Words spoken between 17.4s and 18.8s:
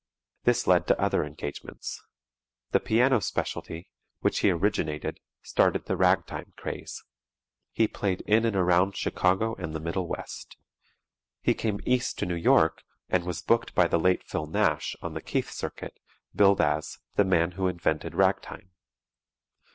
Who Invented Ragtime."